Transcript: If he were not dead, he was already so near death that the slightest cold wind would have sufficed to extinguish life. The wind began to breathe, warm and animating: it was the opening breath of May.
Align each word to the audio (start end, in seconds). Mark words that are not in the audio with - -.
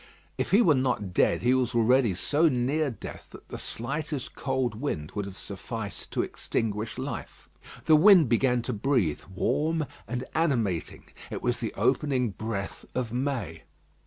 If 0.35 0.49
he 0.49 0.63
were 0.63 0.73
not 0.73 1.13
dead, 1.13 1.43
he 1.43 1.53
was 1.53 1.75
already 1.75 2.15
so 2.15 2.49
near 2.49 2.89
death 2.89 3.29
that 3.33 3.49
the 3.49 3.59
slightest 3.59 4.33
cold 4.33 4.73
wind 4.81 5.11
would 5.11 5.25
have 5.25 5.37
sufficed 5.37 6.09
to 6.09 6.23
extinguish 6.23 6.97
life. 6.97 7.47
The 7.85 7.95
wind 7.95 8.27
began 8.27 8.63
to 8.63 8.73
breathe, 8.73 9.21
warm 9.35 9.85
and 10.07 10.23
animating: 10.33 11.03
it 11.29 11.43
was 11.43 11.59
the 11.59 11.71
opening 11.75 12.31
breath 12.31 12.83
of 12.95 13.13
May. 13.13 13.61